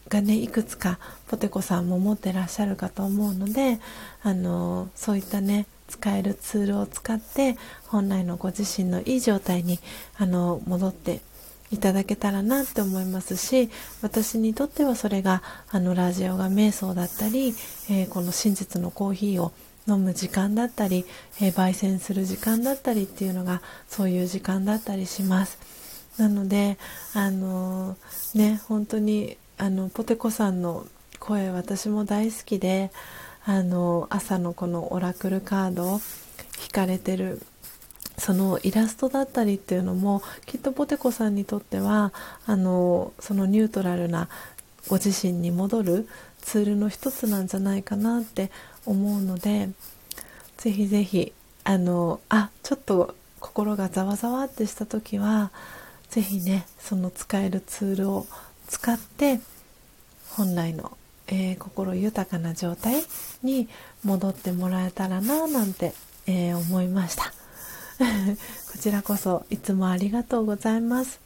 [0.09, 0.99] がねいくつか
[1.29, 3.81] ポテコさんも持ってらっしゃるかと思うので
[4.23, 7.57] あのそういったね使えるツールを使って
[7.87, 9.79] 本来のご自身のいい状態に
[10.17, 11.21] あの戻って
[11.73, 13.71] いただけたらなって思いますし
[14.03, 17.55] 私にとってはそれがあのラジオが瞑想だったり、
[17.91, 19.53] えー、この真実のコーヒーを
[19.89, 21.05] 飲む時間だったり、
[21.41, 25.59] えー、焙煎する時間だったりっていうのがそういう時間だったりします。
[26.19, 26.79] なので
[27.15, 30.87] あのー、ね本当にあのポテコさんの
[31.19, 32.91] 声私も大好きで
[33.45, 36.01] あの朝のこのオラクルカードを
[36.63, 37.41] 引かれてる
[38.19, 42.13] そのイラストだったりっていうのもきっとポテコさんにとっては
[42.47, 44.29] あのそのニュートラルな
[44.89, 46.09] ご自身に戻る
[46.47, 48.53] ツールの一つなんじゃないかなって
[48.87, 49.69] 思うので
[50.59, 51.33] ぜひぜひ
[51.65, 55.51] あのあちょっと心がざわざわってした時は
[56.09, 58.27] ぜひねその使えるツールを
[58.69, 59.41] 使って
[60.37, 60.97] 本来の、
[61.27, 63.03] えー、心豊かな状態
[63.43, 63.69] に
[64.05, 65.95] 戻ってもらえたらななんて、
[66.29, 67.25] えー、思いました。
[68.73, 71.19] こちらこそいつもありがとうございます。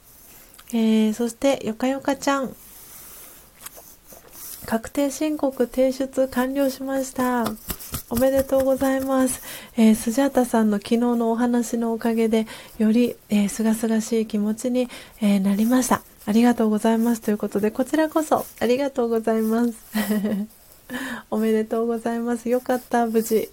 [0.72, 2.56] えー、そしてよかよかちゃん
[4.66, 7.44] 確定申告提出完了しました。
[8.08, 9.42] おめでとうございます。
[9.76, 12.46] えー、スジャータさんの昨日のお話のおかげで、
[12.78, 14.88] より、えー、すがすがしい気持ちに、
[15.20, 16.02] えー、なりました。
[16.26, 17.20] ありがとうございます。
[17.20, 19.74] ということで、こちらこそありがとうございます。
[21.30, 22.48] おめでとうございます。
[22.48, 23.06] よかった。
[23.06, 23.48] 無事、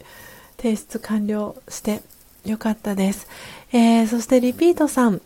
[0.58, 2.02] 提出完了して
[2.46, 3.28] よかったです。
[3.72, 5.22] えー、そしてリピートさん、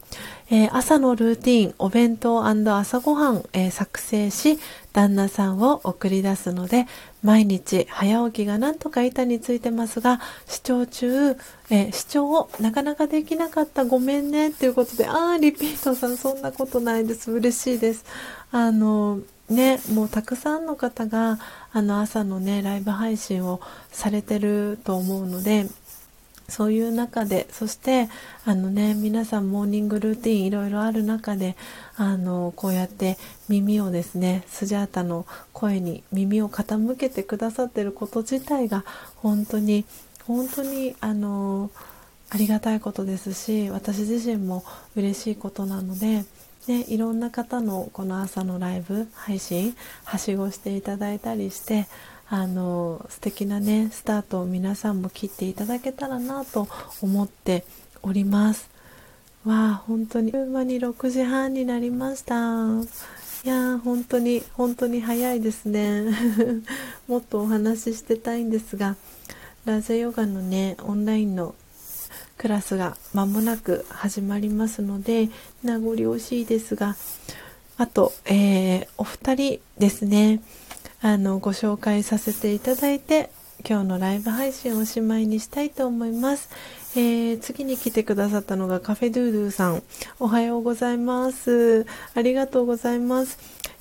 [0.54, 4.60] えー、朝のルーティン、お弁当朝ごはん、えー、作成し、
[4.92, 6.88] 旦那さんを送り出すので、
[7.24, 11.38] 毎日早起きがなんとか板についてますが、視聴中、
[11.70, 17.32] えー、視聴をなかなかできなかったごめんねっていうことで、あー、リピートさんそんなことないです。
[17.32, 18.04] 嬉しいです。
[18.52, 21.40] あの、ね、もうたくさんの方が、
[21.72, 25.68] あの朝のね、ライブ配信をされてると思うので、
[26.52, 28.10] そういう中でそして
[28.46, 31.56] あのね皆さんモーニングルーティンいろいろある中で
[31.96, 33.18] あのこうやって
[33.50, 39.86] 耳をですねスジャータの声に耳を傾けてくださってること自体が本当に
[40.26, 41.72] 本当にあの
[42.30, 44.64] ありがたいことですし私自身も
[44.96, 46.26] 嬉しいことなので。
[46.68, 51.88] ね、いろんな方のこの朝のライブ配信はしごしていただいたりして
[52.34, 56.70] あの素敵なねスタートを皆さんも切っていただけたらなと
[57.02, 57.66] 思って
[58.02, 58.70] おります。
[59.46, 62.36] わあ本当に車に6時半になりました。
[62.36, 62.38] い
[63.50, 66.06] やー本当に本当に早いですね。
[67.10, 68.96] もっとお話ししてたいんですが
[69.66, 71.54] ラジオヨガのねオンラインの
[72.38, 75.28] クラスが間もなく始まりますので
[75.64, 76.96] 名残惜しいですが
[77.76, 80.42] あと、えー、お二人ですね。
[81.04, 83.32] あのご紹介させていただいて
[83.68, 86.50] 今日のライブ配信をおしまいにしたいと思います。
[86.96, 89.84] えー、次に来てくださったのがカフェドゥードゥさん。
[90.20, 91.86] おはようございます。
[92.16, 93.38] ありがとうございます。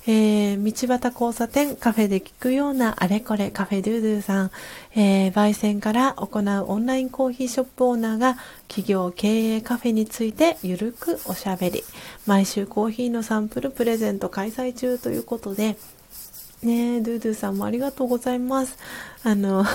[0.07, 4.51] えー、道端交差点カフェで聞くようなあれこれカフェドゥードゥさん、
[4.95, 8.37] えー、焙煎から行うオンラインコーヒーショップオーナーが
[8.67, 11.83] 企業経営カフェについてゆるくおしゃべり
[12.25, 15.77] 毎週コーヒーのサンプルプレゼント開催中ということで
[16.63, 18.77] ねドゥドゥさんもありがとうございます。
[19.23, 19.65] あの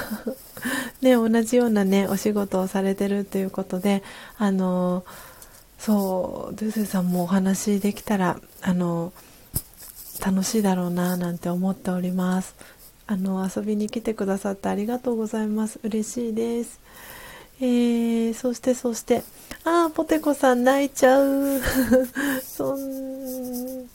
[1.03, 4.03] ね、同じようなね、お仕事をされてるということで、
[4.39, 5.05] あの、
[5.79, 9.13] そう、ドゥドゥさんもお話できたら、あの、
[10.25, 12.55] 楽しいだろうな、なんて思っております。
[13.07, 15.79] あの、遊びに来てくださってありがとうございます。
[15.83, 16.81] 嬉しいです。
[17.61, 19.23] えー、そしてそして、
[19.65, 21.61] あー、ポテコさん泣いちゃう。
[22.43, 23.89] そん、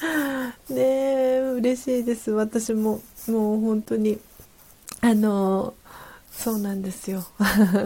[0.70, 2.30] ねえ嬉しいです。
[2.30, 4.18] 私ももう本当に
[5.00, 5.74] あの
[6.30, 7.26] そうなんですよ。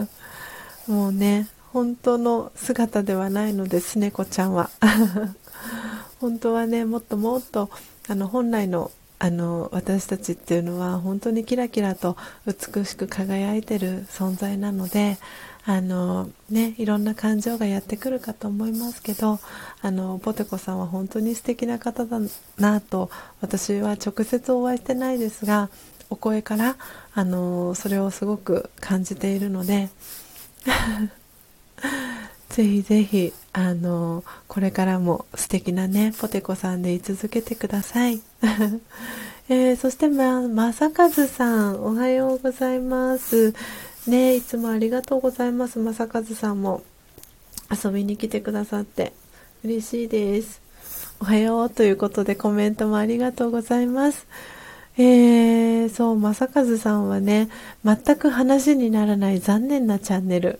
[0.87, 4.69] もうね本当の姿ではないのです猫ちゃんは。
[6.19, 7.69] 本当はねもっともっと
[8.07, 15.17] あの本来のあの私たちっていうのは本当にキラキラと美しく輝いてる存在なので
[15.65, 19.39] あの、ね、いろんな感情がやってくるかと思いますけど
[19.81, 22.19] あのポテコさんは本当に素敵な方だ
[22.57, 23.09] なと
[23.41, 25.69] 私は直接お会いしてないですが
[26.09, 26.75] お声から
[27.13, 29.89] あのそれをすごく感じているので
[32.49, 38.21] ぜひぜひあのこれからも素敵なねポテコさんで居続けてください、
[39.49, 43.53] えー、そしてま正和さんおはようございます。
[44.07, 46.83] ねいつもありがとうございます正和さんも
[47.71, 49.13] 遊びに来てくださって
[49.63, 50.61] 嬉しいです
[51.19, 54.27] おはようということでコメントもありがとうございます
[54.95, 57.49] えー、そう、正和さんはね、
[57.83, 60.59] 全く話にならない残念なチャンネル。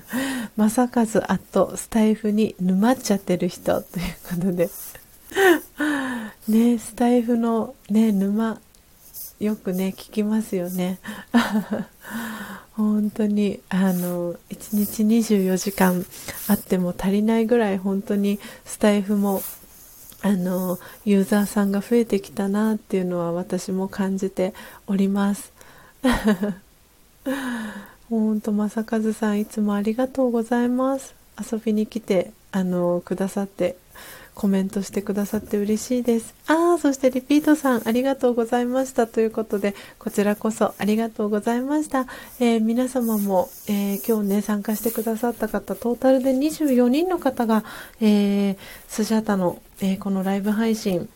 [0.56, 4.70] 正和アットスタイフに沼っちゃってる人ということで。
[6.48, 8.60] ね、スタイフのね、沼、
[9.40, 10.98] よくね、聞きますよね。
[12.72, 16.04] 本当に、あの、1日24時間
[16.48, 19.42] あっても足りないぐらい本当にスタイフも
[20.22, 24.54] あのユーザーさんが増えてきたなっていうのは私も感じて
[24.86, 25.52] おります
[28.10, 33.76] 本当正和さんいつもありがとうございます遊びに来てあのくださって
[34.36, 36.34] コメントしてくださって嬉しいです。
[36.46, 39.06] ああ、そしてリピートさん、ありがとうございました。
[39.06, 42.06] ということで、こちらこそありがとうございました。
[42.38, 47.64] えー、皆様も、えー、今日ね、参加してくださった方、トータルで24人の方が、
[48.02, 48.56] えー、
[48.88, 51.08] スジャタの、えこのライブ配信、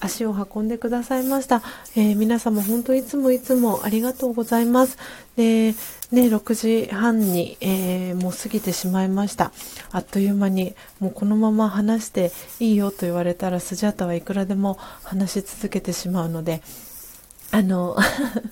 [0.00, 1.62] 足を運んでくださいました。
[1.96, 4.98] えー、皆様本当いつもいつもありがとうございます。
[5.36, 5.74] で、
[6.12, 9.52] ね、6時半に、えー、もう過ぎてしまいました。
[9.90, 16.62] あっという間に、もうこのまま話していいよと言われたらスジャータはいくらでも話し続けてしまうので、
[17.50, 17.96] あの、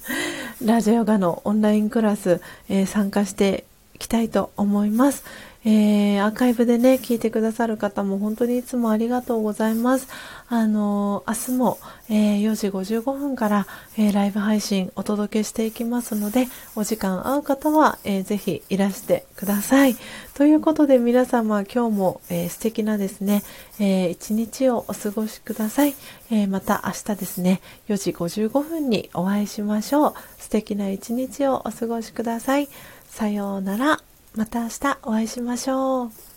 [0.65, 3.65] ラジオヨガのオンラインクラス、えー、参加して
[3.95, 5.25] いきたいと思います。
[5.65, 10.09] えー、アーカイブでね、聞いてくださる方も本当にいつもありがとうございます。
[10.49, 11.79] あのー、明日も、
[12.09, 13.67] えー、4時55分から、
[13.97, 19.97] えー、ライブ配信お届けしていきますので、お時間合う方は、えー、ぜひいらしてください。
[20.35, 23.45] ということで皆様今日も、えー、素敵なですね、
[23.79, 25.95] えー、一日をお過ごしください。
[26.33, 30.15] えー、また明日ですね、4時55分にお会いしましょう。
[30.39, 32.69] 素敵な一日をお過ごしください。
[33.09, 34.12] さようなら。
[34.35, 36.32] また明日お会いしましょう。